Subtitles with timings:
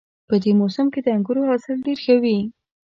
[0.27, 2.39] په دې موسم کې د انګورو حاصل ډېر ښه وي